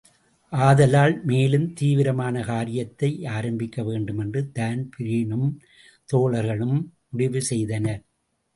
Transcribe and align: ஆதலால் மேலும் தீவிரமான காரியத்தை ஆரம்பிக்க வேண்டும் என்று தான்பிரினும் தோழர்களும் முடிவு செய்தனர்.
ஆதலால் 0.53 1.23
மேலும் 1.23 1.67
தீவிரமான 1.73 2.41
காரியத்தை 2.43 3.25
ஆரம்பிக்க 3.27 3.83
வேண்டும் 3.83 4.17
என்று 4.17 4.43
தான்பிரினும் 4.59 5.47
தோழர்களும் 6.13 6.77
முடிவு 7.09 7.41
செய்தனர். 7.41 8.01